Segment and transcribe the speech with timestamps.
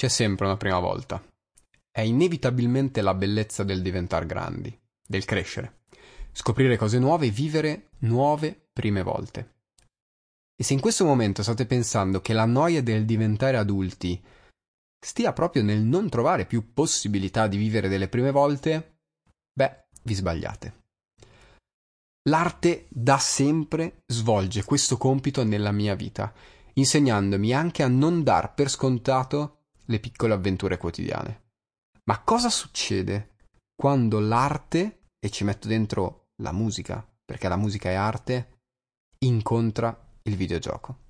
[0.00, 1.22] C'è sempre una prima volta.
[1.90, 4.74] È inevitabilmente la bellezza del diventare grandi,
[5.06, 5.80] del crescere,
[6.32, 9.56] scoprire cose nuove e vivere nuove prime volte.
[10.56, 14.18] E se in questo momento state pensando che la noia del diventare adulti
[14.98, 19.00] stia proprio nel non trovare più possibilità di vivere delle prime volte,
[19.52, 20.84] beh, vi sbagliate.
[22.30, 26.32] L'arte da sempre svolge questo compito nella mia vita,
[26.72, 29.56] insegnandomi anche a non dar per scontato
[29.90, 31.48] le piccole avventure quotidiane.
[32.04, 33.36] Ma cosa succede
[33.74, 38.60] quando l'arte, e ci metto dentro la musica, perché la musica è arte,
[39.24, 41.08] incontra il videogioco?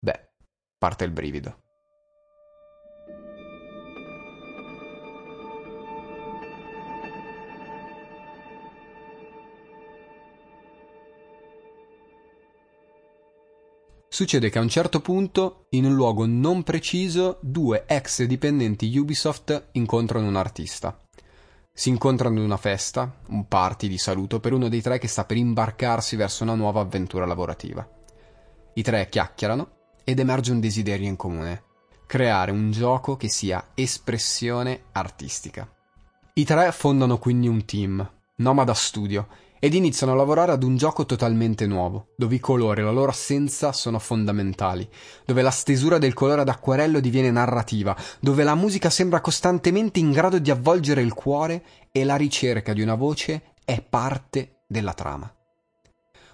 [0.00, 0.32] Beh,
[0.76, 1.67] parte il brivido.
[14.10, 19.68] Succede che a un certo punto, in un luogo non preciso, due ex dipendenti Ubisoft
[19.72, 20.98] incontrano un artista.
[21.72, 25.24] Si incontrano in una festa, un party di saluto per uno dei tre che sta
[25.24, 27.86] per imbarcarsi verso una nuova avventura lavorativa.
[28.74, 29.68] I tre chiacchierano
[30.04, 31.64] ed emerge un desiderio in comune:
[32.06, 35.70] creare un gioco che sia espressione artistica.
[36.32, 39.28] I tre fondano quindi un team, Nomada Studio,
[39.58, 43.10] ed iniziano a lavorare ad un gioco totalmente nuovo, dove i colori e la loro
[43.10, 44.88] assenza sono fondamentali,
[45.24, 50.12] dove la stesura del colore ad acquarello diviene narrativa, dove la musica sembra costantemente in
[50.12, 55.32] grado di avvolgere il cuore e la ricerca di una voce è parte della trama.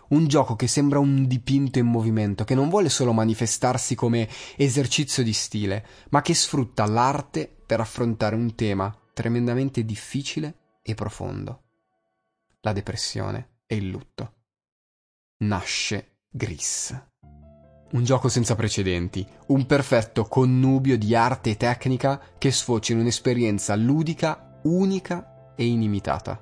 [0.06, 5.22] Un gioco che sembra un dipinto in movimento, che non vuole solo manifestarsi come esercizio
[5.22, 11.63] di stile, ma che sfrutta l'arte per affrontare un tema tremendamente difficile e profondo
[12.64, 14.32] la depressione e il lutto.
[15.44, 16.98] Nasce Gris.
[17.92, 23.76] Un gioco senza precedenti, un perfetto connubio di arte e tecnica che sfocia in un'esperienza
[23.76, 26.40] ludica, unica e inimitata.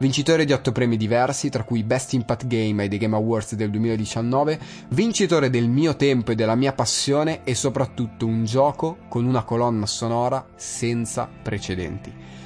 [0.00, 3.70] Vincitore di otto premi diversi, tra cui Best Impact Game ai The Game Awards del
[3.70, 4.58] 2019,
[4.90, 9.86] vincitore del mio tempo e della mia passione e soprattutto un gioco con una colonna
[9.86, 12.37] sonora senza precedenti.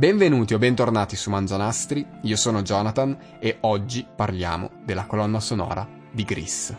[0.00, 6.24] Benvenuti o bentornati su Mangianastri, io sono Jonathan e oggi parliamo della colonna sonora di
[6.24, 6.74] Gris.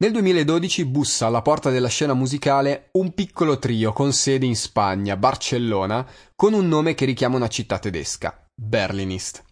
[0.00, 5.16] Nel 2012 bussa alla porta della scena musicale un piccolo trio con sede in Spagna,
[5.16, 9.42] Barcellona, con un nome che richiama una città tedesca, Berlinist.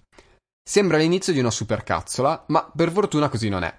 [0.63, 3.77] Sembra l'inizio di una supercazzola, ma per fortuna così non è.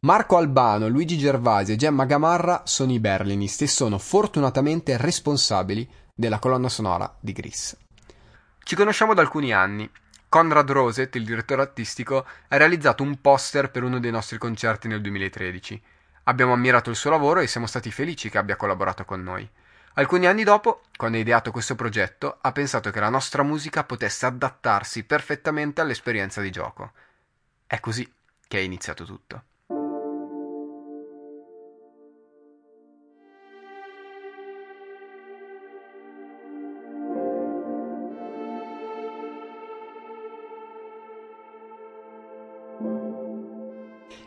[0.00, 6.38] Marco Albano, Luigi Gervasi e Gemma Gamarra sono i Berlinist e sono fortunatamente responsabili della
[6.38, 7.74] colonna sonora di Gris.
[8.62, 9.90] Ci conosciamo da alcuni anni.
[10.28, 15.00] Conrad Roset, il direttore artistico, ha realizzato un poster per uno dei nostri concerti nel
[15.00, 15.82] 2013
[16.24, 19.48] Abbiamo ammirato il suo lavoro e siamo stati felici che abbia collaborato con noi.
[19.94, 24.26] Alcuni anni dopo, quando ha ideato questo progetto, ha pensato che la nostra musica potesse
[24.26, 26.92] adattarsi perfettamente all'esperienza di gioco.
[27.66, 28.10] È così
[28.48, 29.42] che è iniziato tutto.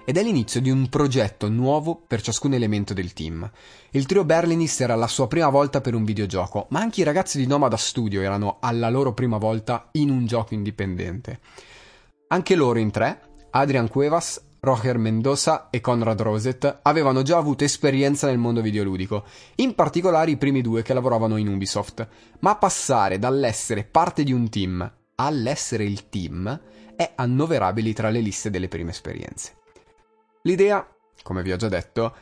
[0.06, 3.50] Ed è l'inizio di un progetto nuovo per ciascun elemento del team.
[3.90, 7.38] Il trio Berlinis era la sua prima volta per un videogioco, ma anche i ragazzi
[7.38, 11.40] di Nomada Studio erano alla loro prima volta in un gioco indipendente.
[12.28, 13.20] Anche loro in tre,
[13.52, 19.24] Adrian Cuevas, Roger Mendoza e Conrad Roset avevano già avuto esperienza nel mondo videoludico,
[19.56, 22.08] in particolare i primi due che lavoravano in Ubisoft,
[22.40, 26.60] ma passare dall'essere parte di un team all'essere il team
[26.96, 29.65] è annoverabili tra le liste delle prime esperienze.
[30.46, 30.88] L'idea,
[31.24, 32.16] come vi ho già detto,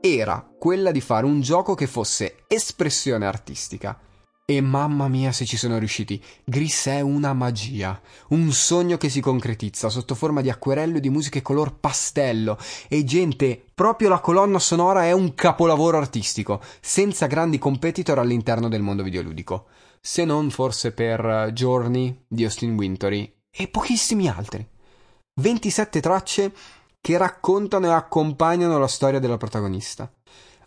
[0.00, 3.98] era quella di fare un gioco che fosse espressione artistica.
[4.44, 6.22] E mamma mia se ci sono riusciti.
[6.44, 7.98] Gris è una magia,
[8.28, 12.58] un sogno che si concretizza sotto forma di acquerello e di musiche color pastello.
[12.88, 18.82] E gente, proprio la colonna sonora è un capolavoro artistico, senza grandi competitor all'interno del
[18.82, 19.66] mondo videoludico.
[19.98, 24.64] Se non forse per Journey di Austin Wintory e pochissimi altri.
[25.38, 26.52] 27 tracce
[27.00, 30.10] che raccontano e accompagnano la storia della protagonista.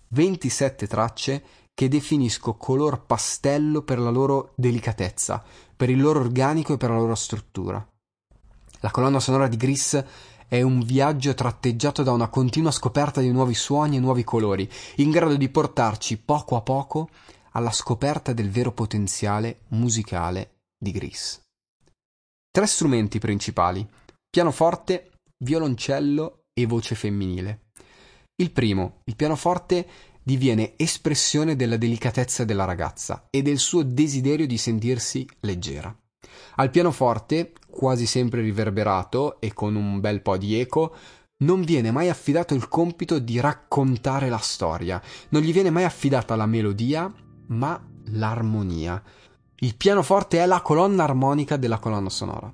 [0.09, 1.43] 27 tracce
[1.73, 5.43] che definisco color pastello per la loro delicatezza,
[5.75, 7.85] per il loro organico e per la loro struttura.
[8.81, 10.03] La colonna sonora di Gris
[10.47, 15.11] è un viaggio tratteggiato da una continua scoperta di nuovi suoni e nuovi colori, in
[15.11, 17.09] grado di portarci poco a poco
[17.51, 21.39] alla scoperta del vero potenziale musicale di Gris.
[22.51, 23.87] Tre strumenti principali:
[24.29, 25.08] pianoforte,
[25.43, 27.67] violoncello e voce femminile.
[28.35, 29.87] Il primo, il pianoforte,
[30.21, 35.95] diviene espressione della delicatezza della ragazza e del suo desiderio di sentirsi leggera.
[36.55, 40.95] Al pianoforte, quasi sempre riverberato e con un bel po' di eco,
[41.37, 46.35] non viene mai affidato il compito di raccontare la storia, non gli viene mai affidata
[46.35, 47.11] la melodia,
[47.47, 47.81] ma
[48.11, 49.01] l'armonia.
[49.61, 52.53] Il pianoforte è la colonna armonica della colonna sonora.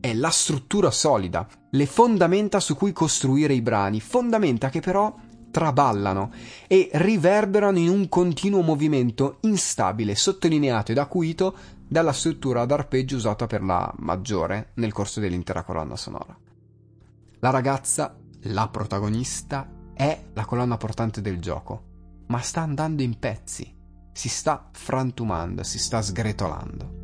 [0.00, 5.14] È la struttura solida, le fondamenta su cui costruire i brani, fondamenta che però
[5.50, 6.32] traballano
[6.66, 11.54] e riverberano in un continuo movimento instabile, sottolineato ed acuito
[11.86, 16.36] dalla struttura ad arpeggio usata per la maggiore nel corso dell'intera colonna sonora.
[17.40, 21.82] La ragazza, la protagonista, è la colonna portante del gioco,
[22.26, 23.74] ma sta andando in pezzi,
[24.12, 26.97] si sta frantumando, si sta sgretolando.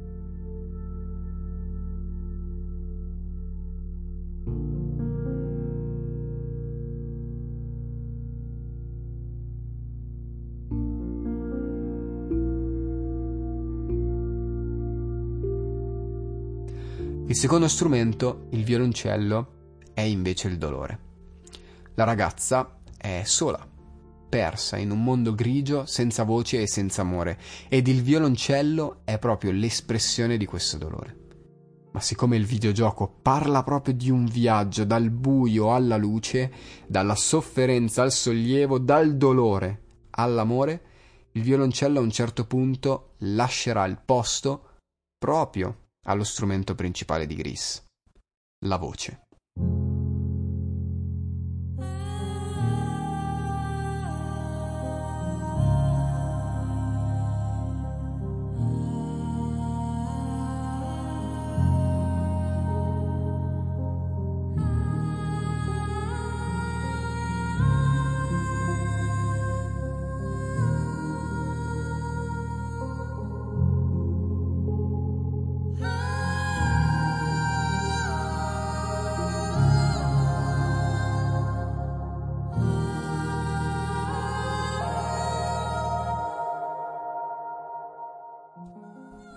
[17.27, 20.99] Il secondo strumento, il violoncello, è invece il dolore.
[21.95, 23.67] La ragazza è sola,
[24.29, 27.39] persa in un mondo grigio, senza voce e senza amore,
[27.71, 31.17] ed il violoncello è proprio l'espressione di questo dolore.
[31.93, 36.53] Ma siccome il videogioco parla proprio di un viaggio dal buio alla luce,
[36.87, 40.83] dalla sofferenza al sollievo, dal dolore all'amore,
[41.33, 44.73] il violoncello a un certo punto lascerà il posto
[45.17, 47.83] proprio allo strumento principale di Gris,
[48.65, 49.24] la voce.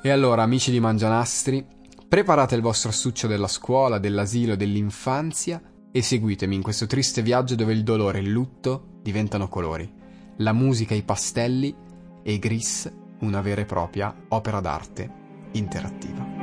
[0.07, 1.65] E allora, amici di Mangianastri,
[2.07, 5.61] preparate il vostro astuccio della scuola, dell'asilo, dell'infanzia
[5.91, 9.93] e seguitemi in questo triste viaggio dove il dolore e il lutto diventano colori,
[10.37, 11.75] la musica i pastelli
[12.23, 12.89] e Gris
[13.19, 15.11] una vera e propria opera d'arte
[15.51, 16.36] interattiva.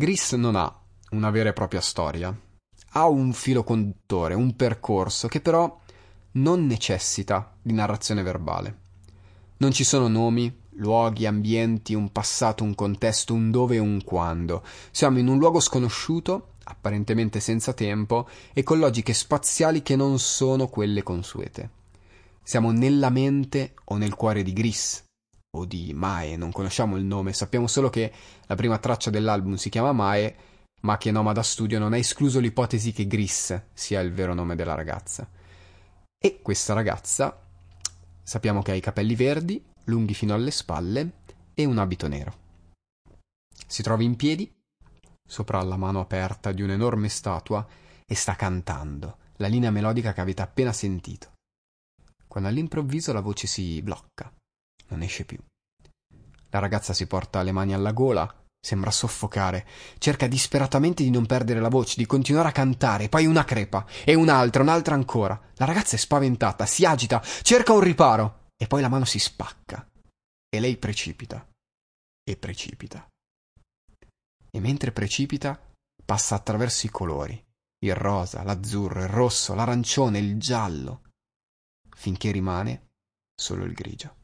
[0.00, 0.74] Gris non ha
[1.10, 2.34] una vera e propria storia.
[2.92, 5.78] Ha un filo conduttore, un percorso che però
[6.32, 8.78] non necessita di narrazione verbale.
[9.58, 14.64] Non ci sono nomi, luoghi, ambienti, un passato, un contesto, un dove e un quando.
[14.90, 20.68] Siamo in un luogo sconosciuto apparentemente senza tempo e con logiche spaziali che non sono
[20.68, 21.70] quelle consuete.
[22.42, 25.08] Siamo nella mente o nel cuore di Gris
[25.52, 28.12] o di Mae, non conosciamo il nome, sappiamo solo che
[28.46, 30.36] la prima traccia dell'album si chiama Mae,
[30.82, 34.74] ma che Nomada Studio non ha escluso l'ipotesi che Gris sia il vero nome della
[34.74, 35.28] ragazza.
[36.18, 37.40] E questa ragazza
[38.22, 41.12] sappiamo che ha i capelli verdi, lunghi fino alle spalle
[41.54, 42.38] e un abito nero.
[43.66, 44.50] Si trova in piedi,
[45.26, 47.66] sopra la mano aperta di un'enorme statua,
[48.06, 51.32] e sta cantando la linea melodica che avete appena sentito.
[52.26, 54.32] Quando all'improvviso la voce si blocca,
[54.90, 55.38] non esce più.
[56.50, 59.66] La ragazza si porta le mani alla gola, sembra soffocare,
[59.98, 64.14] cerca disperatamente di non perdere la voce, di continuare a cantare, poi una crepa, e
[64.14, 65.40] un'altra, un'altra ancora.
[65.54, 69.88] La ragazza è spaventata, si agita, cerca un riparo, e poi la mano si spacca,
[70.48, 71.48] e lei precipita,
[72.22, 73.08] e precipita
[74.50, 75.58] e mentre precipita
[76.04, 77.42] passa attraverso i colori,
[77.84, 81.02] il rosa, l'azzurro, il rosso, l'arancione, il giallo,
[81.94, 82.88] finché rimane
[83.34, 84.16] solo il grigio.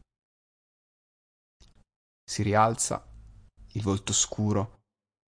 [2.29, 3.07] Si rialza,
[3.73, 4.81] il volto scuro,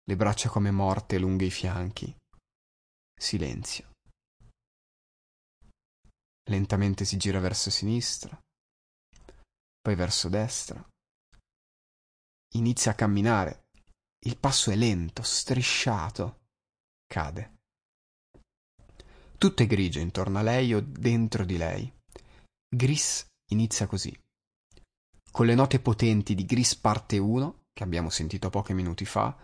[0.04, 2.14] le braccia come morte lungo i fianchi.
[3.18, 3.92] Silenzio.
[6.50, 8.38] Lentamente si gira verso sinistra,
[9.80, 10.86] poi verso destra.
[12.54, 13.64] Inizia a camminare
[14.26, 16.46] il passo è lento, strisciato.
[17.06, 17.56] Cade.
[19.36, 21.92] Tutto è grigio intorno a lei o dentro di lei.
[22.66, 24.18] Gris inizia così.
[25.34, 29.36] Con le note potenti di Gris parte 1, che abbiamo sentito pochi minuti fa,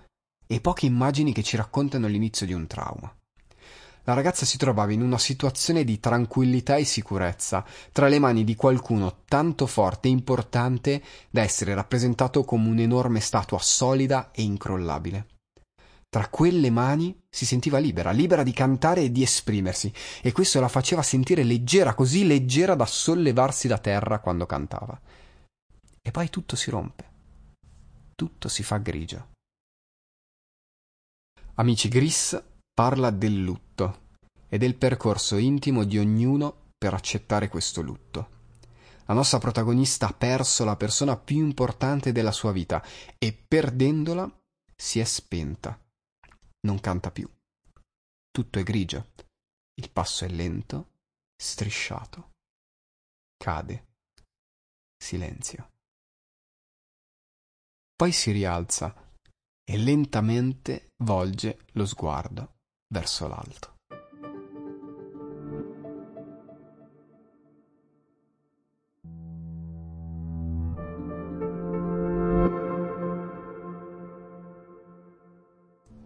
[0.47, 3.13] e poche immagini che ci raccontano l'inizio di un trauma
[4.05, 8.57] la ragazza si trovava in una situazione di tranquillità e sicurezza, tra le mani di
[8.57, 15.27] qualcuno tanto forte e importante da essere rappresentato come un'enorme statua solida e incrollabile.
[16.09, 19.93] Tra quelle mani si sentiva libera, libera di cantare e di esprimersi,
[20.23, 25.01] e questo la faceva sentire leggera, così leggera da sollevarsi da terra quando cantava.
[26.03, 27.11] E poi tutto si rompe,
[28.15, 29.33] tutto si fa grigio.
[31.55, 32.43] Amici Gris
[32.73, 34.09] parla del lutto
[34.49, 38.39] e del percorso intimo di ognuno per accettare questo lutto.
[39.05, 42.83] La nostra protagonista ha perso la persona più importante della sua vita
[43.19, 44.31] e perdendola
[44.75, 45.79] si è spenta.
[46.61, 47.29] Non canta più.
[48.31, 49.11] Tutto è grigio.
[49.75, 50.93] Il passo è lento,
[51.37, 52.31] strisciato.
[53.37, 53.89] Cade.
[54.97, 55.71] Silenzio.
[58.01, 58.95] Poi si rialza
[59.63, 62.55] e lentamente volge lo sguardo
[62.89, 63.75] verso l'alto.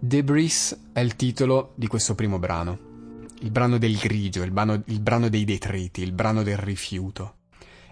[0.01, 3.23] Debris è il titolo di questo primo brano.
[3.39, 7.43] Il brano del grigio, il brano, il brano dei detriti, il brano del rifiuto.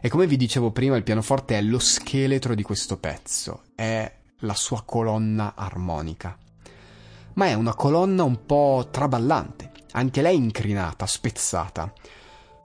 [0.05, 4.55] E come vi dicevo prima, il pianoforte è lo scheletro di questo pezzo, è la
[4.55, 6.37] sua colonna armonica
[7.35, 11.93] ma è una colonna un po' traballante, anche lei incrinata, spezzata.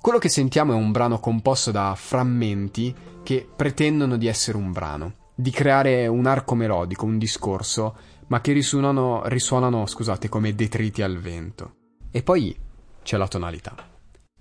[0.02, 5.14] Quello che sentiamo è un brano composto da frammenti che pretendono di essere un brano,
[5.36, 7.96] di creare un arco melodico, un discorso,
[8.28, 11.76] ma che risuonano, risuonano scusate, come detriti al vento.
[12.12, 12.56] E poi
[13.04, 13.76] c'è la tonalità.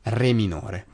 [0.02, 0.86] Re minore.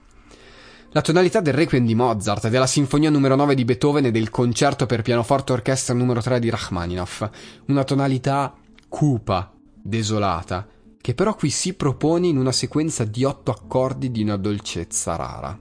[0.94, 4.84] La tonalità del Requiem di Mozart, della Sinfonia numero 9 di Beethoven e del Concerto
[4.84, 7.26] per pianoforte orchestra numero 3 di Rachmaninoff.
[7.68, 8.54] Una tonalità
[8.88, 10.68] cupa, desolata,
[11.00, 15.58] che però qui si propone in una sequenza di otto accordi di una dolcezza rara.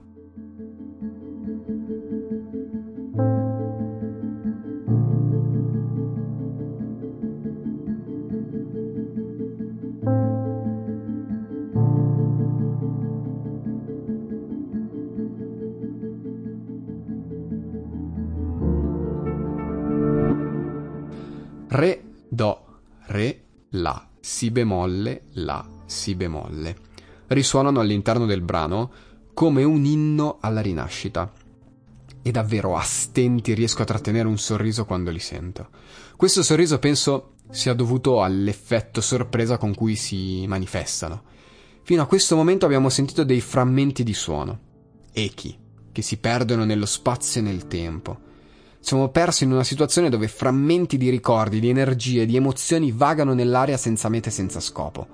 [24.24, 26.76] Si bemolle, La, Si bemolle.
[27.26, 28.92] Risuonano all'interno del brano
[29.34, 31.28] come un inno alla rinascita.
[32.22, 35.70] E davvero a stenti riesco a trattenere un sorriso quando li sento.
[36.14, 41.24] Questo sorriso penso sia dovuto all'effetto sorpresa con cui si manifestano.
[41.82, 44.60] Fino a questo momento abbiamo sentito dei frammenti di suono,
[45.10, 45.58] echi,
[45.90, 48.30] che si perdono nello spazio e nel tempo
[48.82, 53.76] siamo persi in una situazione dove frammenti di ricordi, di energie, di emozioni vagano nell'aria
[53.76, 55.06] senza mete e senza scopo.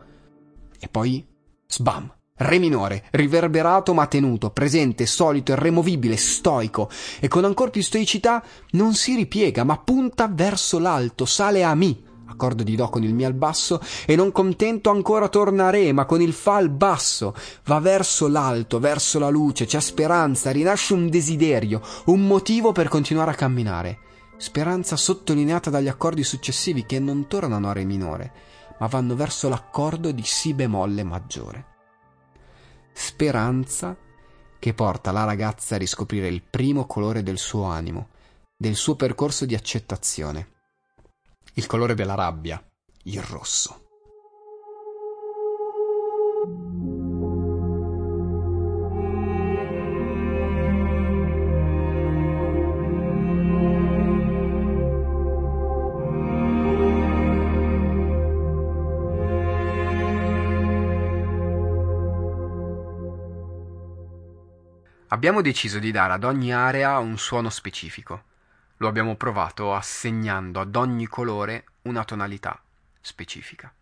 [0.81, 1.25] E poi,
[1.67, 2.13] sbam!
[2.41, 8.95] Re minore, riverberato ma tenuto, presente, solito, irremovibile, stoico, e con ancor più stoicità non
[8.95, 13.25] si ripiega, ma punta verso l'alto, sale a mi, accordo di Do con il Mi
[13.25, 17.35] al basso, e non contento ancora torna a Re, ma con il Fa al basso.
[17.65, 23.33] Va verso l'alto, verso la luce, c'è speranza, rinasce un desiderio, un motivo per continuare
[23.33, 23.99] a camminare.
[24.37, 28.33] Speranza sottolineata dagli accordi successivi che non tornano a Re minore,
[28.79, 31.65] ma vanno verso l'accordo di Si bemolle maggiore.
[32.93, 33.97] Speranza
[34.59, 38.09] che porta la ragazza a riscoprire il primo colore del suo animo,
[38.57, 40.58] del suo percorso di accettazione.
[41.59, 42.65] Il colore della rabbia,
[43.03, 43.87] il rosso.
[65.09, 68.28] Abbiamo deciso di dare ad ogni area un suono specifico.
[68.79, 72.61] Lo abbiamo provato assegnando ad ogni colore una tonalità
[73.01, 73.73] specifica.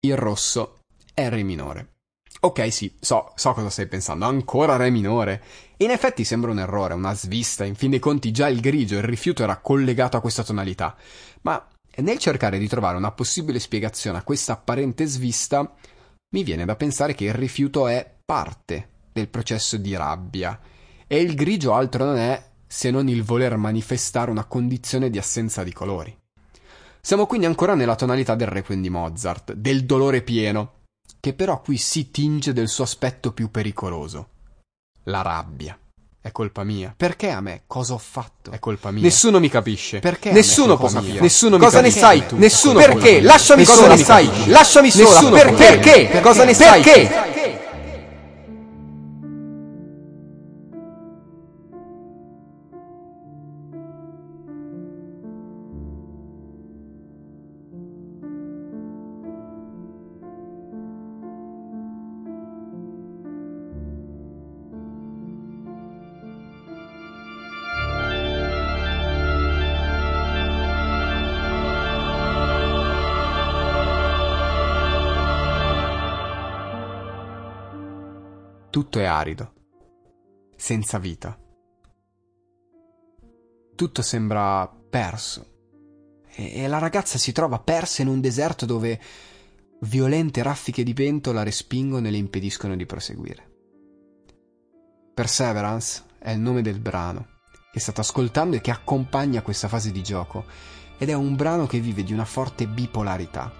[0.00, 0.80] Il rosso
[1.12, 1.94] è Re minore.
[2.40, 5.42] Ok, sì, so, so cosa stai pensando, ancora Re minore.
[5.78, 9.02] In effetti sembra un errore, una svista, in fin dei conti già il grigio, il
[9.02, 10.96] rifiuto era collegato a questa tonalità.
[11.42, 15.74] Ma nel cercare di trovare una possibile spiegazione a questa apparente svista,
[16.30, 20.60] mi viene da pensare che il rifiuto è parte del processo di rabbia
[21.06, 25.64] e il grigio altro non è se non il voler manifestare una condizione di assenza
[25.64, 26.16] di colori.
[27.00, 30.74] Siamo quindi ancora nella tonalità del Requiem di Mozart, del dolore pieno,
[31.18, 34.28] che però qui si tinge del suo aspetto più pericoloso,
[35.04, 35.76] la rabbia.
[36.20, 36.92] È colpa mia.
[36.94, 37.62] Perché a me?
[37.66, 38.50] Cosa ho fatto?
[38.50, 39.02] È colpa mia.
[39.02, 40.00] Nessuno mi capisce.
[40.00, 40.30] Perché?
[40.32, 41.20] Nessuno può capire.
[41.20, 42.36] Nessuno mi Cosa ne sai tu?
[42.36, 43.22] Nessuno Perché?
[43.22, 43.94] Lasciami Cosa sola.
[43.94, 44.46] ne sai?
[44.48, 45.30] Lasciami sola.
[45.30, 46.20] Perché?
[46.20, 46.82] Cosa ne sai?
[46.82, 47.67] Perché?
[78.88, 79.52] Tutto è arido,
[80.56, 81.38] senza vita.
[83.74, 85.46] Tutto sembra perso.
[86.30, 88.98] E, e la ragazza si trova persa in un deserto dove
[89.80, 93.50] violente raffiche di vento la respingono e le impediscono di proseguire.
[95.12, 97.26] Perseverance è il nome del brano
[97.70, 100.46] che state ascoltando e che accompagna questa fase di gioco
[100.96, 103.52] ed è un brano che vive di una forte bipolarità.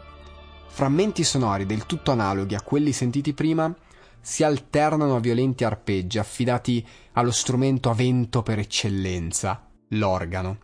[0.69, 3.77] Frammenti sonori del tutto analoghi a quelli sentiti prima
[4.20, 10.59] si alternano a violenti arpeggi affidati allo strumento a vento per eccellenza, l'organo.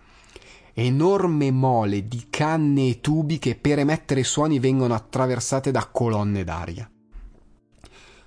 [0.72, 6.90] Enorme mole di canne e tubi che per emettere suoni vengono attraversate da colonne d'aria.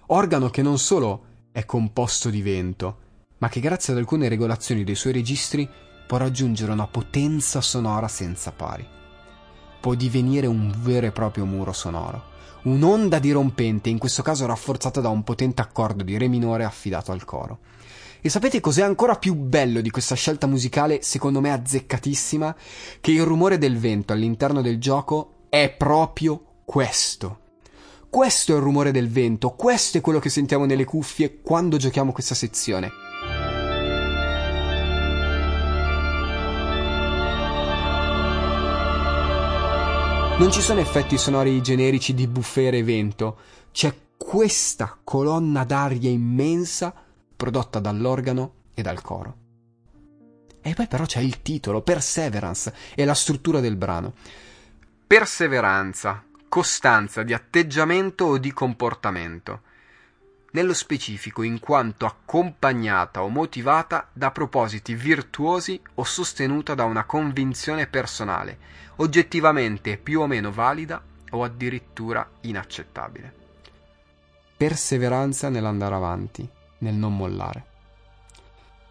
[0.07, 2.99] Organo che non solo è composto di vento,
[3.39, 5.69] ma che grazie ad alcune regolazioni dei suoi registri
[6.07, 8.87] può raggiungere una potenza sonora senza pari.
[9.81, 15.09] Può divenire un vero e proprio muro sonoro un'onda dirompente, in questo caso rafforzata da
[15.09, 17.59] un potente accordo di Re minore affidato al coro.
[18.21, 22.55] E sapete cos'è ancora più bello di questa scelta musicale, secondo me azzeccatissima?
[22.99, 27.39] Che il rumore del vento all'interno del gioco è proprio questo.
[28.09, 32.11] Questo è il rumore del vento, questo è quello che sentiamo nelle cuffie quando giochiamo
[32.11, 33.56] questa sezione.
[40.39, 43.39] Non ci sono effetti sonori generici di bufere e vento,
[43.71, 46.93] c'è questa colonna d'aria immensa
[47.35, 49.35] prodotta dall'organo e dal coro.
[50.61, 54.13] E poi però c'è il titolo, Perseverance, e la struttura del brano.
[55.07, 59.61] Perseveranza, costanza di atteggiamento o di comportamento.
[60.51, 67.85] Nello specifico in quanto accompagnata o motivata da propositi virtuosi o sostenuta da una convinzione
[67.85, 68.57] personale,
[68.97, 73.33] oggettivamente più o meno valida o addirittura inaccettabile.
[74.55, 76.47] Perseveranza nell'andare avanti,
[76.79, 77.76] nel non mollare.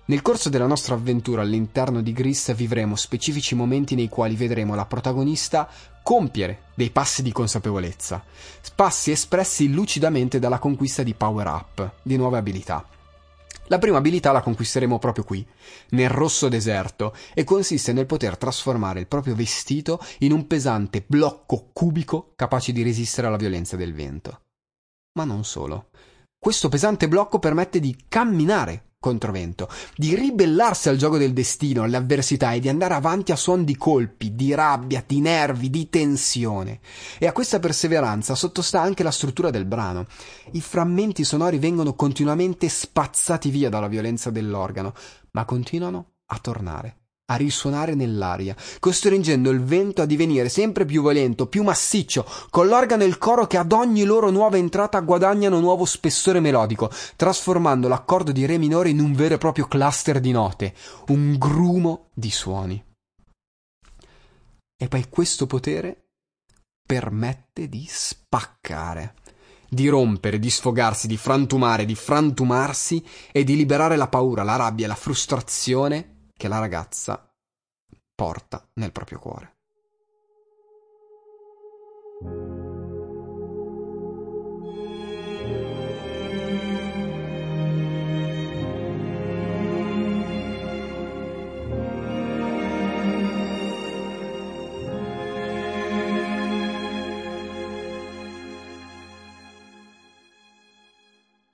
[0.08, 4.86] Nel corso della nostra avventura all'interno di Gris vivremo specifici momenti nei quali vedremo la
[4.86, 5.68] protagonista
[6.00, 8.22] compiere dei passi di consapevolezza,
[8.76, 12.86] passi espressi lucidamente dalla conquista di power up, di nuove abilità.
[13.66, 15.44] La prima abilità la conquisteremo proprio qui,
[15.88, 21.70] nel rosso deserto, e consiste nel poter trasformare il proprio vestito in un pesante blocco
[21.72, 24.42] cubico capace di resistere alla violenza del vento.
[25.14, 25.88] Ma non solo.
[26.38, 32.52] Questo pesante blocco permette di camminare controvento, di ribellarsi al gioco del destino, alle avversità
[32.52, 36.80] e di andare avanti a suon di colpi, di rabbia, di nervi, di tensione.
[37.18, 40.06] E a questa perseveranza sottostà anche la struttura del brano.
[40.52, 44.92] I frammenti sonori vengono continuamente spazzati via dalla violenza dell'organo,
[45.32, 46.96] ma continuano a tornare
[47.28, 53.02] a risuonare nell'aria, costringendo il vento a divenire sempre più violento, più massiccio, con l'organo
[53.02, 58.30] e il coro che ad ogni loro nuova entrata guadagnano nuovo spessore melodico, trasformando l'accordo
[58.30, 60.74] di Re minore in un vero e proprio cluster di note,
[61.08, 62.84] un grumo di suoni.
[64.78, 66.10] E poi questo potere
[66.86, 69.14] permette di spaccare,
[69.68, 74.86] di rompere, di sfogarsi, di frantumare, di frantumarsi e di liberare la paura, la rabbia,
[74.86, 77.32] la frustrazione che la ragazza
[78.14, 79.54] porta nel proprio cuore.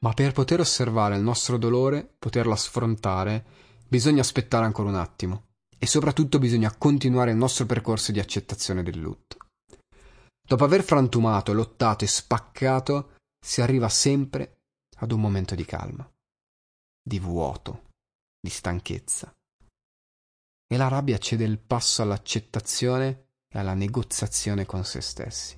[0.01, 3.45] Ma per poter osservare il nostro dolore, poterlo sfrontare,
[3.93, 8.99] bisogna aspettare ancora un attimo e soprattutto bisogna continuare il nostro percorso di accettazione del
[8.99, 9.37] lutto.
[10.43, 14.61] Dopo aver frantumato, lottato e spaccato, si arriva sempre
[14.97, 16.11] ad un momento di calma,
[17.03, 17.89] di vuoto,
[18.41, 19.31] di stanchezza.
[20.67, 25.55] E la rabbia cede il passo all'accettazione e alla negoziazione con se stessi.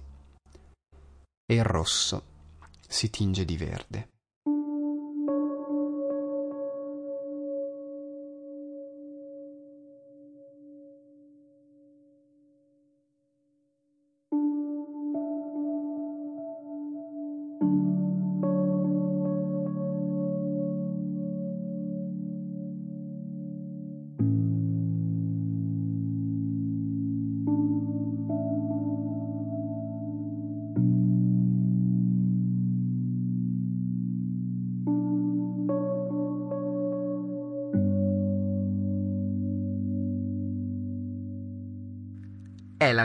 [1.46, 2.32] E il rosso
[2.88, 4.13] si tinge di verde.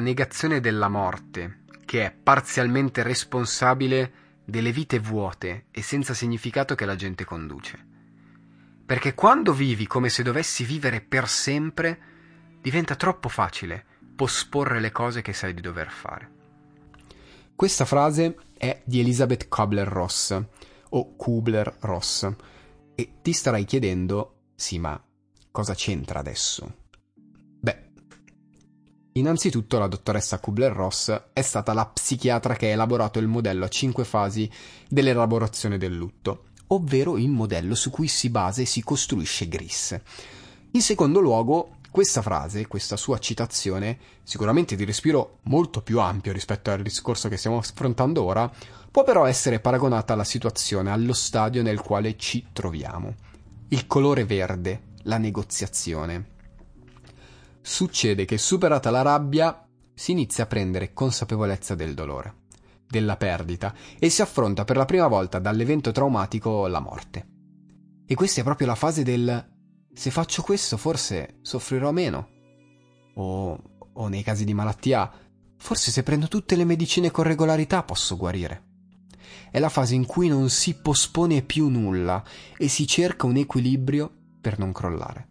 [0.10, 4.12] Negazione della morte, che è parzialmente responsabile
[4.44, 7.86] delle vite vuote e senza significato che la gente conduce.
[8.88, 12.00] Perché quando vivi come se dovessi vivere per sempre,
[12.60, 16.38] diventa troppo facile posporre le cose che sai di dover fare.
[17.56, 20.44] Questa frase è di Elizabeth Kubler-Ross
[20.90, 22.34] o Kubler-Ross
[22.96, 25.00] e ti starai chiedendo, sì ma
[25.52, 26.79] cosa c'entra adesso?
[29.14, 34.06] Innanzitutto la dottoressa Kubler-Ross è stata la psichiatra che ha elaborato il modello a cinque
[34.06, 34.50] fasi
[34.88, 40.00] dell'elaborazione del lutto, ovvero il modello su cui si basa e si costruisce Gris.
[40.72, 46.70] In secondo luogo, questa frase, questa sua citazione, sicuramente di respiro molto più ampio rispetto
[46.70, 48.50] al discorso che stiamo affrontando ora,
[48.92, 53.16] può però essere paragonata alla situazione, allo stadio nel quale ci troviamo.
[53.70, 56.38] Il colore verde, la negoziazione.
[57.70, 62.48] Succede che superata la rabbia si inizia a prendere consapevolezza del dolore,
[62.88, 67.28] della perdita e si affronta per la prima volta dall'evento traumatico la morte.
[68.08, 69.48] E questa è proprio la fase del
[69.94, 72.30] se faccio questo forse soffrirò meno.
[73.14, 73.62] O,
[73.94, 75.10] o nei casi di malattia,
[75.56, 78.64] forse se prendo tutte le medicine con regolarità posso guarire.
[79.52, 82.24] È la fase in cui non si pospone più nulla
[82.58, 85.28] e si cerca un equilibrio per non crollare.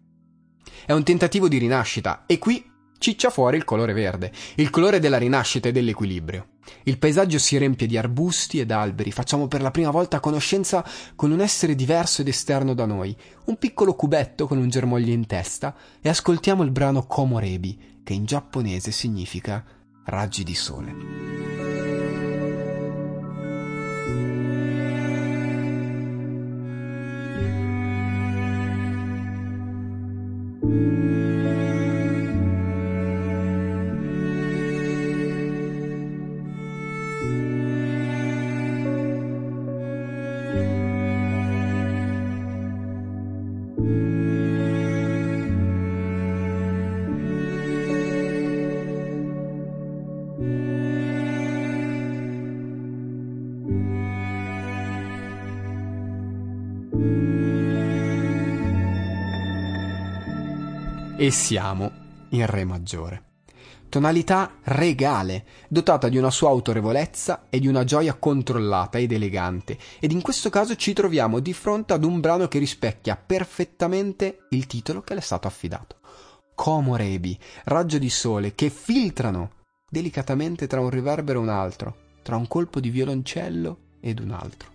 [0.85, 5.17] È un tentativo di rinascita e qui ciccia fuori il colore verde, il colore della
[5.17, 6.47] rinascita e dell'equilibrio.
[6.83, 11.31] Il paesaggio si riempie di arbusti ed alberi, facciamo per la prima volta conoscenza con
[11.31, 13.15] un essere diverso ed esterno da noi,
[13.45, 18.25] un piccolo cubetto con un germoglio in testa, e ascoltiamo il brano Komorebi, che in
[18.25, 19.63] giapponese significa
[20.05, 21.48] raggi di sole.
[61.29, 61.91] E siamo
[62.29, 63.23] in Re maggiore.
[63.87, 70.11] tonalità regale, dotata di una sua autorevolezza e di una gioia controllata ed elegante, ed
[70.11, 75.01] in questo caso ci troviamo di fronte ad un brano che rispecchia perfettamente il titolo
[75.01, 75.97] che le è stato affidato.
[76.55, 79.51] Como rebi, raggio di sole che filtrano
[79.87, 84.69] delicatamente tra un riverbero e un altro, tra un colpo di violoncello ed un altro.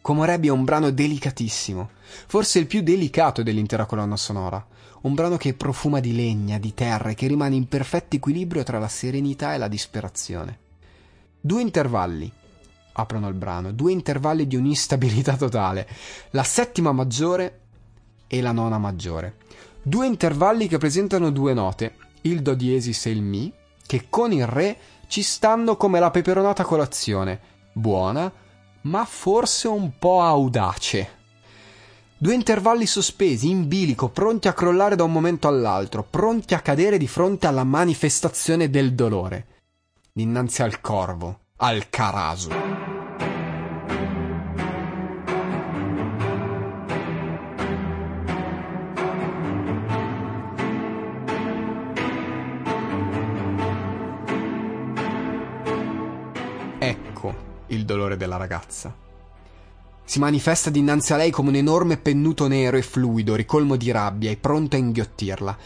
[0.00, 1.90] Como rebi è un brano delicatissimo,
[2.26, 4.66] forse il più delicato dell'intera colonna sonora
[5.02, 8.78] un brano che profuma di legna, di terra e che rimane in perfetto equilibrio tra
[8.78, 10.58] la serenità e la disperazione.
[11.40, 12.30] Due intervalli
[12.92, 15.88] aprono il brano, due intervalli di un'instabilità totale,
[16.30, 17.60] la settima maggiore
[18.26, 19.36] e la nona maggiore.
[19.82, 23.50] Due intervalli che presentano due note, il Do diesis e il Mi,
[23.86, 27.40] che con il Re ci stanno come la peperonata colazione,
[27.72, 28.30] buona,
[28.82, 31.18] ma forse un po' audace.
[32.22, 36.98] Due intervalli sospesi, in bilico, pronti a crollare da un momento all'altro, pronti a cadere
[36.98, 39.46] di fronte alla manifestazione del dolore.
[40.12, 42.50] Dinanzi al corvo, al carasu.
[56.80, 57.34] Ecco
[57.68, 59.08] il dolore della ragazza
[60.10, 64.28] si manifesta dinanzi a lei come un enorme pennuto nero e fluido, ricolmo di rabbia
[64.28, 65.56] e pronto a inghiottirla.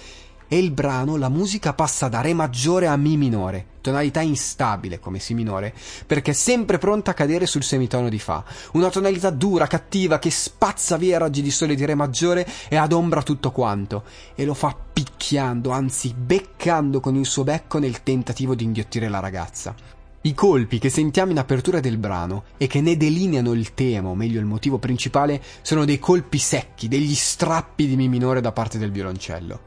[0.46, 5.18] E il brano, la musica passa da Re maggiore a Mi minore, tonalità instabile come
[5.18, 5.72] Si minore,
[6.06, 8.44] perché è sempre pronta a cadere sul semitono di Fa.
[8.72, 12.76] Una tonalità dura, cattiva, che spazza via i raggi di sole di Re maggiore e
[12.76, 14.02] adombra tutto quanto.
[14.34, 19.20] E lo fa picchiando, anzi beccando con il suo becco nel tentativo di inghiottire la
[19.20, 20.02] ragazza.
[20.26, 24.14] I colpi che sentiamo in apertura del brano e che ne delineano il tema, o
[24.14, 28.78] meglio il motivo principale, sono dei colpi secchi, degli strappi di mi minore da parte
[28.78, 29.60] del violoncello.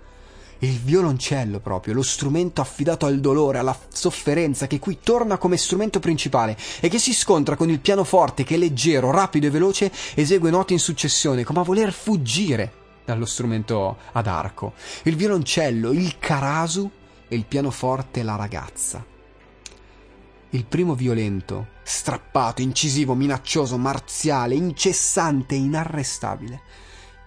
[0.60, 6.00] Il violoncello proprio, lo strumento affidato al dolore, alla sofferenza, che qui torna come strumento
[6.00, 10.74] principale e che si scontra con il pianoforte che leggero, rapido e veloce esegue note
[10.74, 12.72] in successione, come a voler fuggire
[13.06, 14.74] dallo strumento ad arco.
[15.04, 16.89] Il violoncello, il karasu
[17.28, 19.17] e il pianoforte la ragazza.
[20.52, 26.62] Il primo violento, strappato, incisivo, minaccioso, marziale, incessante, inarrestabile.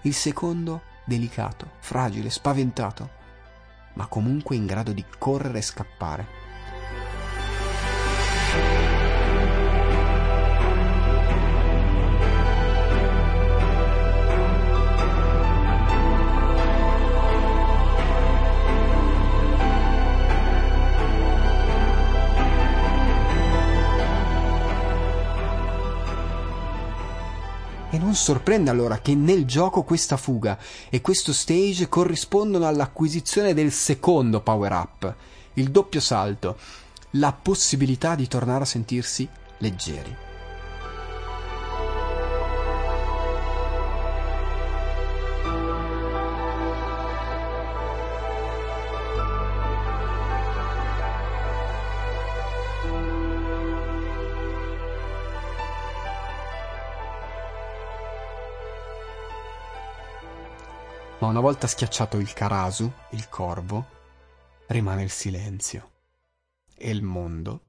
[0.02, 3.10] Il secondo delicato, fragile, spaventato,
[3.94, 6.39] ma comunque in grado di correre e scappare.
[28.10, 34.40] Non sorprende allora che nel gioco questa fuga e questo stage corrispondono all'acquisizione del secondo
[34.40, 35.14] power up,
[35.54, 36.58] il doppio salto,
[37.10, 40.29] la possibilità di tornare a sentirsi leggeri.
[61.30, 63.86] Una volta schiacciato il Karasu, il corvo,
[64.66, 65.90] rimane il silenzio
[66.76, 67.60] e il mondo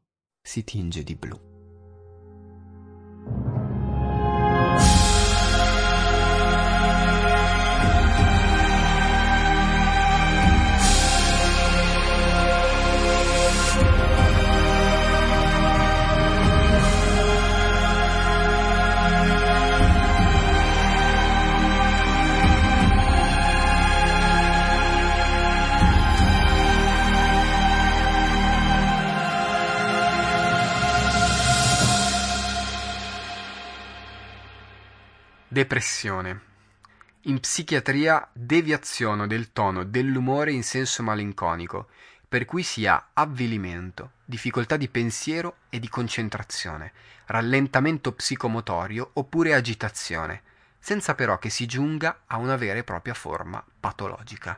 [0.41, 1.50] si tinge di blu.
[35.53, 36.39] Depressione.
[37.23, 41.89] In psichiatria deviazione del tono dell'umore in senso malinconico,
[42.25, 46.93] per cui si ha avvilimento, difficoltà di pensiero e di concentrazione,
[47.25, 50.41] rallentamento psicomotorio oppure agitazione,
[50.79, 54.57] senza però che si giunga a una vera e propria forma patologica.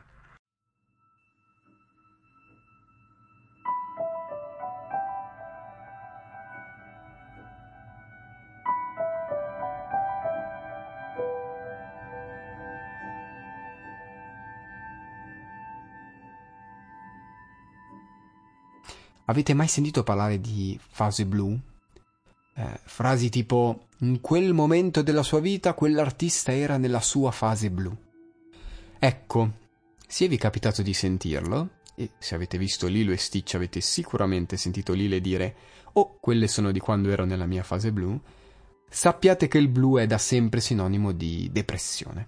[19.26, 21.58] Avete mai sentito parlare di fase blu?
[22.56, 27.96] Eh, frasi tipo in quel momento della sua vita quell'artista era nella sua fase blu.
[28.98, 29.52] Ecco,
[30.06, 34.56] se vi è capitato di sentirlo, e se avete visto Lilo e Stitch avete sicuramente
[34.56, 35.56] sentito Lile dire
[35.94, 38.20] «Oh, quelle sono di quando ero nella mia fase blu»,
[38.88, 42.26] sappiate che il blu è da sempre sinonimo di depressione.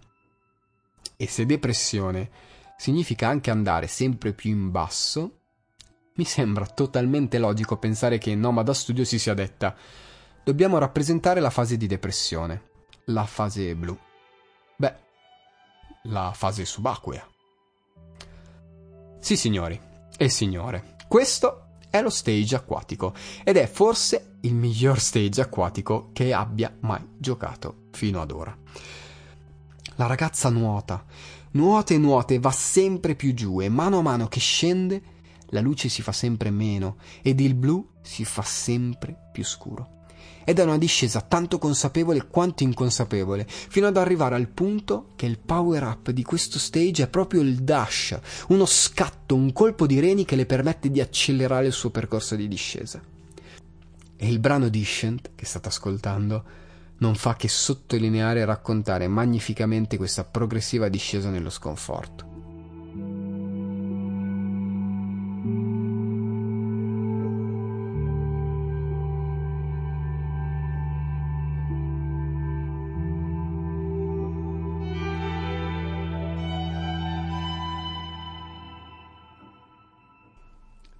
[1.17, 2.31] E se depressione
[2.79, 5.41] significa anche andare sempre più in basso,
[6.17, 9.75] mi sembra totalmente logico pensare che Nomada Studio si sia detta
[10.45, 12.71] dobbiamo rappresentare la fase di depressione,
[13.07, 13.99] la fase blu.
[14.77, 14.95] Beh,
[16.05, 17.27] la fase subacquea.
[19.19, 19.79] Sì, signori
[20.17, 26.33] e signore, questo è lo stage acquatico ed è forse il miglior stage acquatico che
[26.33, 28.57] abbia mai giocato fino ad ora.
[29.97, 31.05] La ragazza nuota,
[31.53, 35.03] nuota e nuota e va sempre più giù e mano a mano che scende
[35.51, 39.95] la luce si fa sempre meno ed il blu si fa sempre più scuro.
[40.45, 45.39] Ed è una discesa tanto consapevole quanto inconsapevole, fino ad arrivare al punto che il
[45.39, 48.17] power up di questo stage è proprio il dash,
[48.49, 52.47] uno scatto, un colpo di reni che le permette di accelerare il suo percorso di
[52.47, 53.03] discesa.
[54.19, 56.45] E il brano Dishent, che state ascoltando,
[56.99, 62.36] non fa che sottolineare e raccontare magnificamente questa progressiva discesa nello sconforto.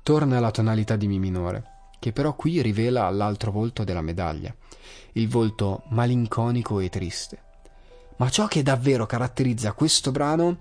[0.07, 1.65] Torna la tonalità di Mi minore,
[1.99, 4.55] che però qui rivela l'altro volto della medaglia,
[5.15, 7.43] il volto malinconico e triste.
[8.19, 10.59] Ma ciò che davvero caratterizza questo brano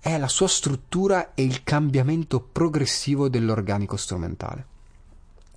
[0.00, 4.66] è la sua struttura e il cambiamento progressivo dell'organico strumentale.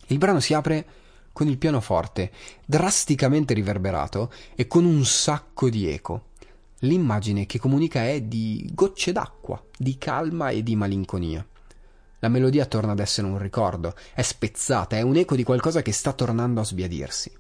[0.09, 0.85] Il brano si apre
[1.33, 2.31] con il pianoforte
[2.63, 6.25] drasticamente riverberato e con un sacco di eco.
[6.81, 11.43] L'immagine che comunica è di gocce d'acqua, di calma e di malinconia.
[12.19, 15.93] La melodia torna ad essere un ricordo, è spezzata, è un eco di qualcosa che
[15.93, 17.31] sta tornando a sbiadirsi.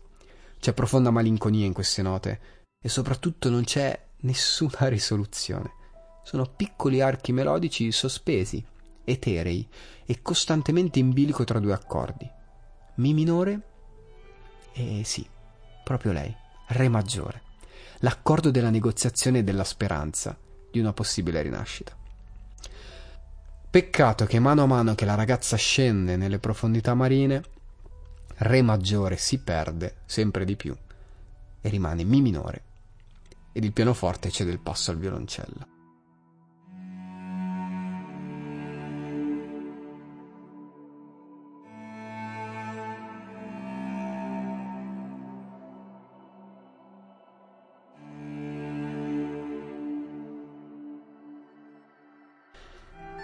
[0.59, 2.39] C'è profonda malinconia in queste note
[2.81, 5.71] e soprattutto non c'è nessuna risoluzione.
[6.23, 8.63] Sono piccoli archi melodici sospesi,
[9.03, 9.67] eterei
[10.05, 12.29] e costantemente in bilico tra due accordi.
[12.95, 13.61] Mi minore
[14.73, 15.27] e sì,
[15.83, 16.33] proprio lei,
[16.71, 17.41] Re maggiore,
[17.99, 20.37] l'accordo della negoziazione e della speranza
[20.69, 21.98] di una possibile rinascita.
[23.71, 27.43] Peccato che mano a mano che la ragazza scende nelle profondità marine,
[28.37, 30.75] Re maggiore si perde sempre di più
[31.61, 32.63] e rimane Mi minore
[33.51, 35.68] ed il pianoforte cede il passo al violoncello.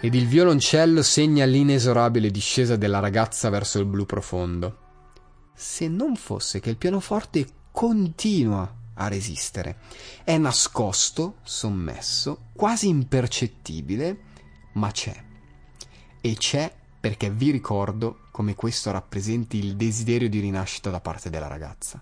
[0.06, 4.78] Ed il violoncello segna l'inesorabile discesa della ragazza verso il blu profondo.
[5.56, 9.78] Se non fosse che il pianoforte continua a resistere.
[10.24, 14.18] È nascosto, sommesso, quasi impercettibile,
[14.74, 15.24] ma c'è.
[16.22, 21.48] E c'è perché vi ricordo come questo rappresenti il desiderio di rinascita da parte della
[21.48, 22.00] ragazza.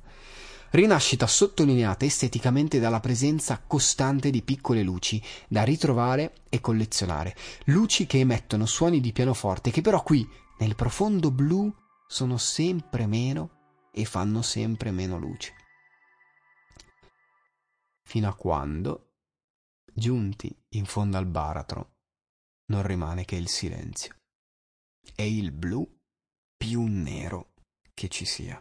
[0.74, 8.18] Rinascita sottolineata esteticamente dalla presenza costante di piccole luci da ritrovare e collezionare, luci che
[8.18, 11.72] emettono suoni di pianoforte che però qui, nel profondo blu,
[12.08, 15.54] sono sempre meno e fanno sempre meno luce.
[18.02, 19.12] Fino a quando,
[19.94, 21.98] giunti in fondo al baratro,
[22.72, 24.16] non rimane che il silenzio
[25.16, 25.88] e il blu
[26.58, 27.54] più nero
[27.94, 28.60] che ci sia.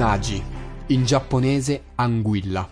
[0.00, 0.42] Unagi,
[0.86, 2.66] in giapponese anguilla.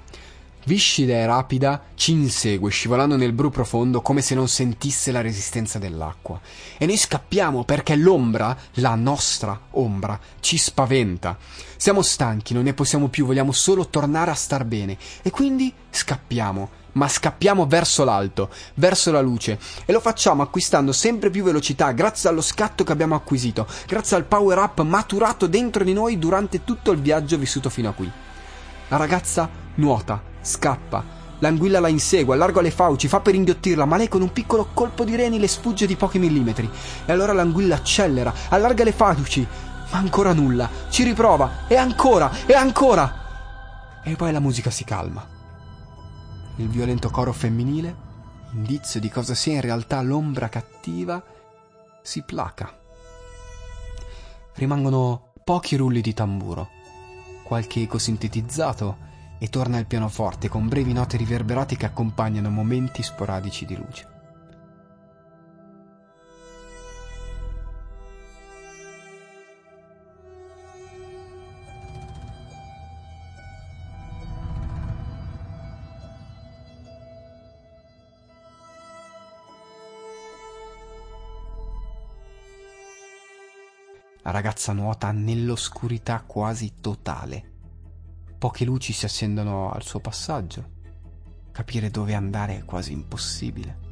[0.65, 5.79] Viscida e rapida ci insegue scivolando nel bru profondo come se non sentisse la resistenza
[5.79, 6.41] dell'acqua.
[6.79, 11.37] E noi scappiamo perché l'ombra, la nostra ombra, ci spaventa.
[11.77, 14.97] Siamo stanchi, non ne possiamo più, vogliamo solo tornare a star bene.
[15.21, 21.31] E quindi scappiamo, ma scappiamo verso l'alto, verso la luce e lo facciamo acquistando sempre
[21.31, 25.93] più velocità grazie allo scatto che abbiamo acquisito, grazie al power up maturato dentro di
[25.93, 28.11] noi durante tutto il viaggio vissuto fino a qui.
[28.89, 34.09] La ragazza nuota, scappa, L'anguilla la insegue, allarga le fauci, fa per inghiottirla, ma lei
[34.09, 36.69] con un piccolo colpo di reni le sfugge di pochi millimetri.
[37.07, 39.47] E allora l'anguilla accelera, allarga le fauci,
[39.93, 40.69] ma ancora nulla.
[40.89, 44.01] Ci riprova, e ancora, e ancora.
[44.03, 45.38] E poi la musica si calma.
[46.59, 47.95] Il violento coro femminile,
[48.53, 51.23] indizio di cosa sia in realtà l'ombra cattiva,
[52.03, 52.77] si placa.
[54.55, 56.69] Rimangono pochi rulli di tamburo,
[57.45, 58.97] qualche eco sintetizzato
[59.39, 64.18] e torna il pianoforte con brevi note riverberate che accompagnano momenti sporadici di luce.
[84.41, 87.57] Ragazza nuota nell'oscurità quasi totale
[88.39, 90.77] Poche luci si accendono al suo passaggio.
[91.51, 93.88] Capire dove andare è quasi impossibile.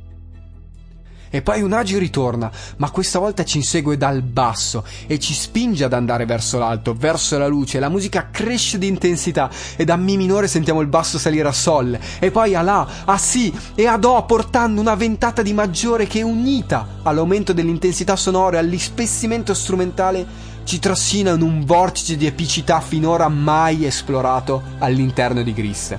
[1.31, 5.85] E poi un agio ritorna, ma questa volta ci insegue dal basso e ci spinge
[5.85, 7.79] ad andare verso l'alto, verso la luce.
[7.79, 11.99] La musica cresce di intensità e da Mi minore sentiamo il basso salire a Sol
[12.19, 16.23] e poi a La, a Si e a Do portando una ventata di maggiore che
[16.23, 23.29] unita all'aumento dell'intensità sonora e all'ispessimento strumentale ci trascina in un vortice di epicità finora
[23.29, 25.97] mai esplorato all'interno di Gris.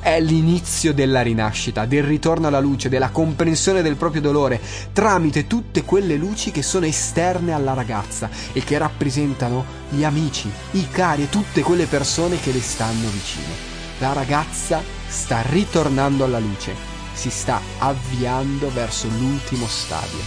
[0.00, 4.58] È l'inizio della rinascita, del ritorno alla luce, della comprensione del proprio dolore,
[4.92, 10.88] tramite tutte quelle luci che sono esterne alla ragazza e che rappresentano gli amici, i
[10.90, 13.52] cari e tutte quelle persone che le stanno vicine.
[13.98, 16.74] La ragazza sta ritornando alla luce,
[17.12, 20.18] si sta avviando verso l'ultimo stadio,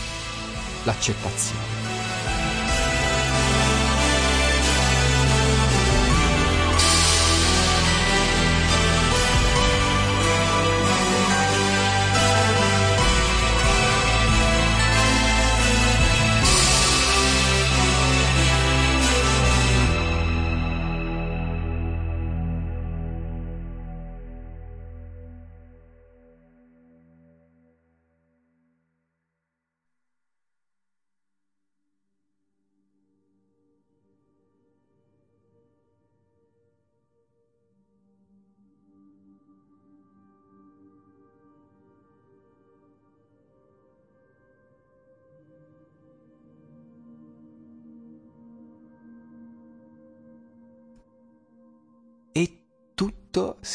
[0.84, 1.83] l'accettazione.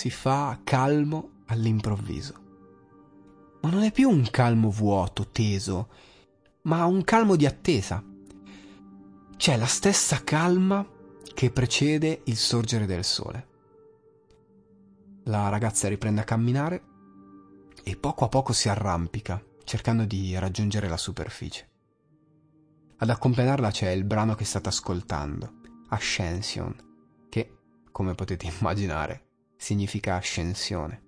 [0.09, 2.35] Si fa calmo all'improvviso.
[3.61, 5.89] Ma non è più un calmo vuoto, teso,
[6.63, 8.03] ma un calmo di attesa.
[9.37, 10.87] C'è la stessa calma
[11.35, 13.47] che precede il sorgere del sole.
[15.25, 16.83] La ragazza riprende a camminare
[17.83, 21.69] e poco a poco si arrampica, cercando di raggiungere la superficie.
[22.97, 27.59] Ad accompagnarla c'è il brano che state ascoltando, Ascension, che,
[27.93, 29.28] come potete immaginare,
[29.59, 31.03] significa ascensione.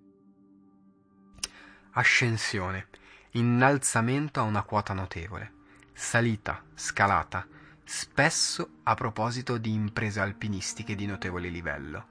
[1.93, 2.89] Ascensione,
[3.33, 5.53] innalzamento a una quota notevole,
[5.95, 7.47] salita, scalata,
[7.85, 12.07] spesso a proposito di imprese alpinistiche di notevole livello,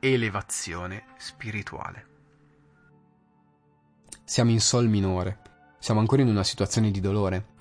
[0.00, 2.14] elevazione spirituale.
[4.24, 5.40] Siamo in sol minore,
[5.78, 7.54] siamo ancora in una situazione di dolore,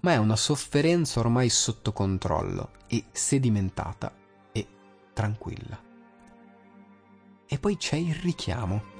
[0.00, 4.12] ma è una sofferenza ormai sotto controllo e sedimentata
[4.52, 4.66] e
[5.12, 5.92] tranquilla.
[7.54, 8.93] E poi c'è il richiamo.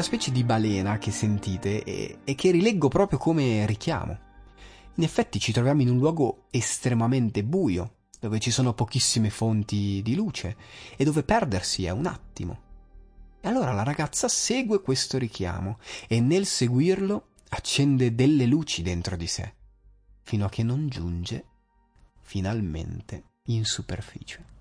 [0.00, 4.18] Quella specie di balena che sentite e, e che rileggo proprio come richiamo.
[4.94, 10.14] In effetti ci troviamo in un luogo estremamente buio, dove ci sono pochissime fonti di
[10.14, 10.56] luce
[10.96, 12.60] e dove perdersi è un attimo.
[13.40, 15.78] E allora la ragazza segue questo richiamo
[16.08, 19.54] e nel seguirlo accende delle luci dentro di sé,
[20.22, 21.44] fino a che non giunge
[22.20, 24.59] finalmente in superficie.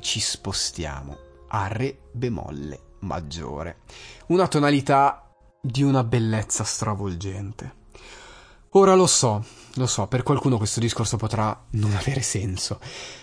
[0.00, 1.16] Ci spostiamo
[1.48, 3.78] a Re bemolle maggiore.
[4.28, 7.76] Una tonalità di una bellezza stravolgente.
[8.72, 9.44] Ora lo so,
[9.74, 12.80] lo so, per qualcuno questo discorso potrà non avere senso.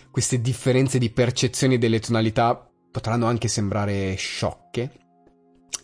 [0.09, 4.91] Queste differenze di percezione delle tonalità potranno anche sembrare sciocche,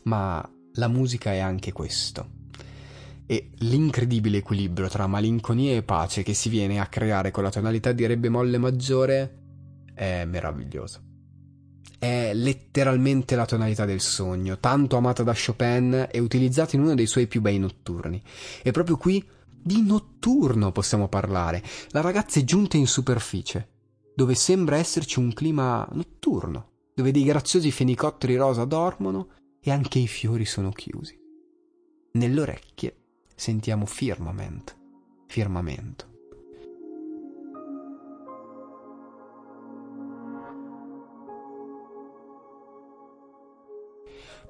[0.03, 2.39] ma la musica è anche questo.
[3.25, 7.91] E l'incredibile equilibrio tra malinconia e pace che si viene a creare con la tonalità
[7.91, 9.40] di Re bemolle maggiore
[10.01, 10.99] è meraviglioso.
[11.99, 17.05] È letteralmente la tonalità del sogno, tanto amata da Chopin e utilizzata in uno dei
[17.05, 18.19] suoi più bei notturni.
[18.63, 21.61] E proprio qui di notturno possiamo parlare.
[21.89, 23.67] La ragazza è giunta in superficie,
[24.15, 30.07] dove sembra esserci un clima notturno, dove dei graziosi fenicotteri rosa dormono e anche i
[30.07, 31.15] fiori sono chiusi.
[32.13, 32.95] Nelle orecchie
[33.35, 34.75] sentiamo firmament,
[35.27, 36.10] firmamento.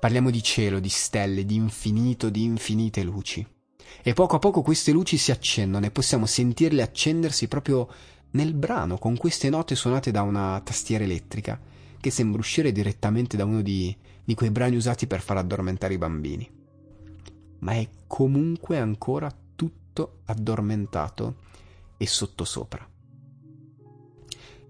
[0.02, 3.45] Parliamo di cielo, di stelle, di infinito, di infinite luci.
[4.02, 7.88] E poco a poco queste luci si accendono e possiamo sentirle accendersi proprio
[8.32, 11.62] nel brano, con queste note suonate da una tastiera elettrica,
[11.99, 15.99] che sembra uscire direttamente da uno di, di quei brani usati per far addormentare i
[15.99, 16.49] bambini.
[17.60, 21.36] Ma è comunque ancora tutto addormentato
[21.97, 22.89] e sottosopra.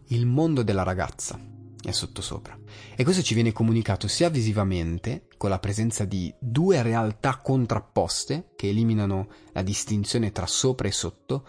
[0.08, 1.40] Il mondo della ragazza
[1.84, 2.58] è sottosopra.
[2.96, 8.70] E questo ci viene comunicato sia visivamente, con la presenza di due realtà contrapposte che
[8.70, 11.46] eliminano la distinzione tra sopra e sotto,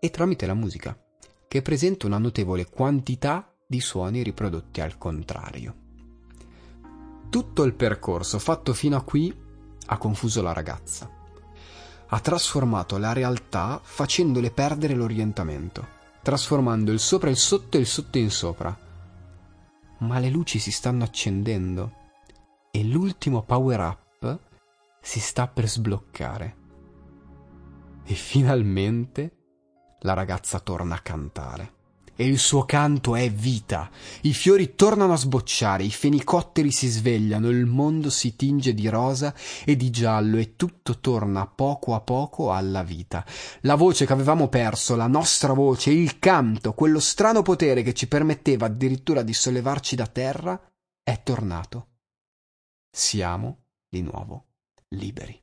[0.00, 0.98] e tramite la musica,
[1.46, 5.74] che presenta una notevole quantità di suoni riprodotti al contrario.
[7.28, 9.34] Tutto il percorso fatto fino a qui
[9.86, 11.10] ha confuso la ragazza.
[12.10, 15.86] Ha trasformato la realtà facendole perdere l'orientamento,
[16.22, 18.86] trasformando il sopra il sotto e il sotto in sopra
[19.98, 21.92] ma le luci si stanno accendendo
[22.70, 24.40] e l'ultimo power up
[25.00, 26.56] si sta per sbloccare.
[28.04, 29.36] E finalmente
[30.00, 31.76] la ragazza torna a cantare
[32.20, 33.88] e il suo canto è vita.
[34.22, 39.32] I fiori tornano a sbocciare, i fenicotteri si svegliano, il mondo si tinge di rosa
[39.64, 43.24] e di giallo e tutto torna poco a poco alla vita.
[43.60, 48.08] La voce che avevamo perso, la nostra voce, il canto, quello strano potere che ci
[48.08, 50.60] permetteva addirittura di sollevarci da terra,
[51.04, 51.86] è tornato.
[52.90, 53.58] Siamo
[53.88, 54.46] di nuovo
[54.88, 55.40] liberi.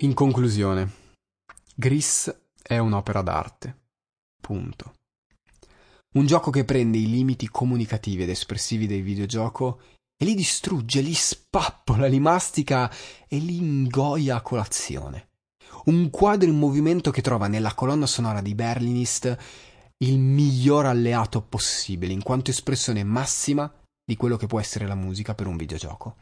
[0.00, 0.92] In conclusione,
[1.74, 2.30] Gris
[2.60, 3.84] è un'opera d'arte.
[4.38, 4.92] Punto.
[6.16, 9.80] Un gioco che prende i limiti comunicativi ed espressivi del videogioco
[10.14, 12.92] e li distrugge, li spappola, li mastica
[13.26, 15.28] e li ingoia a colazione.
[15.86, 19.34] Un quadro in movimento che trova nella colonna sonora di Berlinist
[19.98, 23.72] il miglior alleato possibile, in quanto espressione massima
[24.08, 26.14] di quello che può essere la musica per un videogioco.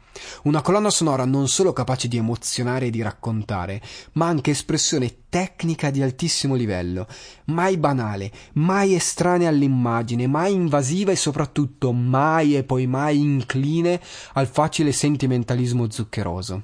[0.45, 3.79] Una colonna sonora non solo capace di emozionare e di raccontare,
[4.13, 7.07] ma anche espressione tecnica di altissimo livello,
[7.45, 14.01] mai banale, mai estranea all'immagine, mai invasiva e soprattutto mai e poi mai incline
[14.33, 16.63] al facile sentimentalismo zuccheroso.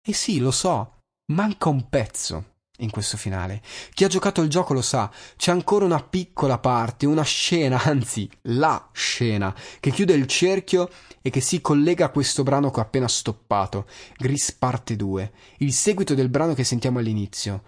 [0.00, 0.98] E sì, lo so,
[1.32, 3.62] manca un pezzo in questo finale.
[3.92, 8.28] Chi ha giocato il gioco lo sa, c'è ancora una piccola parte, una scena, anzi
[8.42, 10.90] la scena, che chiude il cerchio
[11.22, 15.72] e che si collega a questo brano che ho appena stoppato, Gris parte 2, il
[15.72, 17.62] seguito del brano che sentiamo all'inizio.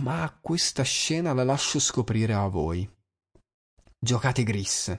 [0.00, 2.88] Ma questa scena la lascio scoprire a voi.
[3.98, 4.98] Giocate Gris.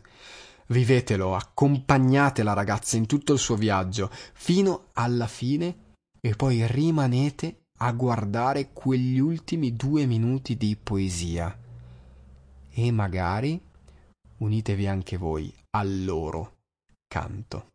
[0.68, 7.69] Vivetelo, accompagnate la ragazza in tutto il suo viaggio, fino alla fine, e poi rimanete
[7.82, 11.58] a guardare quegli ultimi due minuti di poesia
[12.72, 13.60] e magari
[14.38, 16.58] unitevi anche voi al loro
[17.08, 17.68] canto.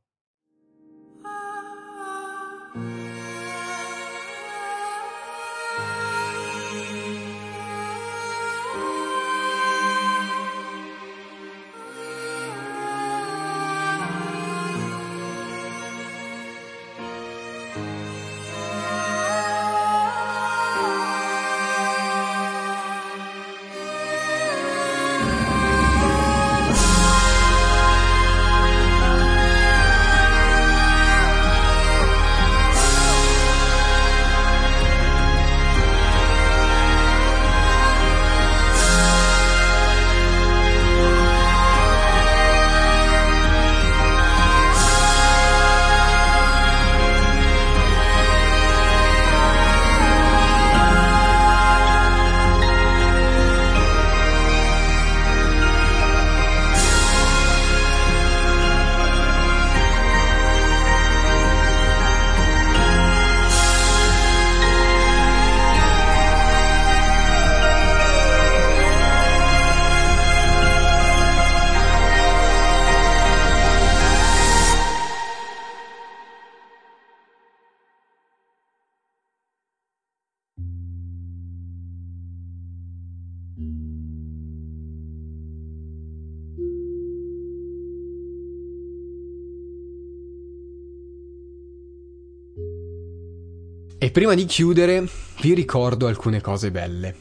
[94.14, 95.04] Prima di chiudere
[95.40, 97.16] vi ricordo alcune cose belle.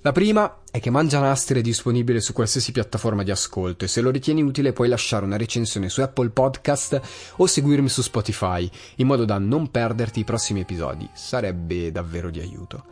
[0.00, 4.08] La prima è che Mangianastri è disponibile su qualsiasi piattaforma di ascolto e se lo
[4.08, 6.98] ritieni utile puoi lasciare una recensione su Apple Podcast
[7.36, 8.66] o seguirmi su Spotify
[8.96, 11.06] in modo da non perderti i prossimi episodi.
[11.12, 12.84] Sarebbe davvero di aiuto.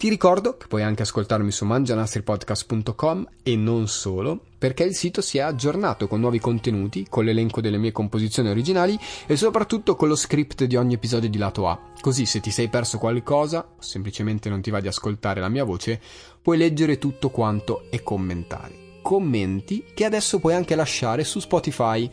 [0.00, 5.36] Ti ricordo che puoi anche ascoltarmi su mangianastripodcast.com e non solo, perché il sito si
[5.36, 10.16] è aggiornato con nuovi contenuti, con l'elenco delle mie composizioni originali e soprattutto con lo
[10.16, 11.78] script di ogni episodio di lato A.
[12.00, 15.64] Così se ti sei perso qualcosa o semplicemente non ti va di ascoltare la mia
[15.64, 16.00] voce,
[16.40, 19.02] puoi leggere tutto quanto e commentare.
[19.02, 22.10] Commenti che adesso puoi anche lasciare su Spotify.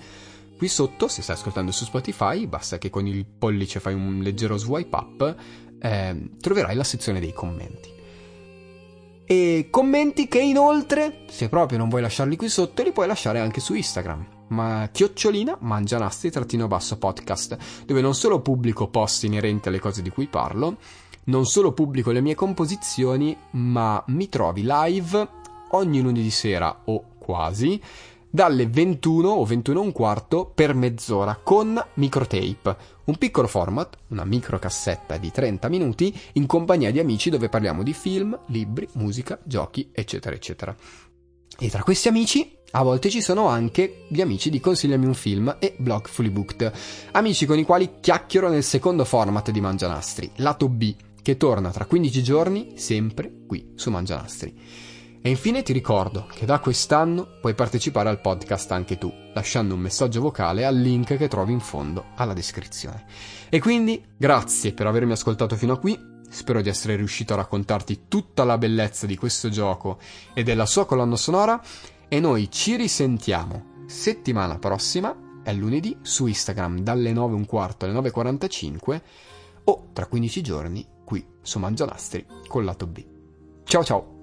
[0.57, 4.57] Qui sotto, se stai ascoltando su Spotify, basta che con il pollice fai un leggero
[4.57, 5.35] swipe up
[5.80, 7.95] eh, troverai la sezione dei commenti.
[9.25, 13.59] E commenti che inoltre, se proprio non vuoi lasciarli qui sotto, li puoi lasciare anche
[13.59, 14.36] su Instagram.
[14.49, 20.09] Ma chiocciolina mangianastri trattino basso podcast, dove non solo pubblico post inerenti alle cose di
[20.09, 20.78] cui parlo,
[21.25, 25.28] non solo pubblico le mie composizioni, ma mi trovi live
[25.71, 27.82] ogni lunedì sera o quasi
[28.30, 32.75] dalle 21 o 21 e un quarto per mezz'ora con microtape,
[33.05, 37.93] un piccolo format, una microcassetta di 30 minuti in compagnia di amici dove parliamo di
[37.93, 40.75] film, libri, musica, giochi, eccetera, eccetera.
[41.59, 45.55] E tra questi amici a volte ci sono anche gli amici di Consigliami un film
[45.59, 46.71] e Blog Fully Booked,
[47.11, 51.86] amici con i quali chiacchiero nel secondo format di Mangianastri, lato B, che torna tra
[51.86, 54.53] 15 giorni sempre qui su Mangianastri.
[55.28, 59.82] E infine ti ricordo che da quest'anno puoi partecipare al podcast anche tu, lasciando un
[59.82, 63.03] messaggio vocale al link che trovi in fondo alla descrizione.
[63.49, 65.99] E quindi grazie per avermi ascoltato fino a qui,
[66.30, 69.99] spero di essere riuscito a raccontarti tutta la bellezza di questo gioco
[70.34, 71.61] e della sua colonna sonora
[72.07, 77.84] e noi ci risentiamo settimana prossima, è lunedì, su Instagram dalle 9 e un quarto
[77.84, 79.01] alle 9.45
[79.65, 83.05] o tra 15 giorni qui su Mangianastri col lato B.
[83.65, 84.16] Ciao ciao!